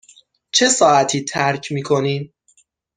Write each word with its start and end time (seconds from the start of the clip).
چه 0.51 0.69
ساعتی 0.69 1.23
ترک 1.23 1.71
می 1.71 1.83
کنیم؟ 1.83 2.33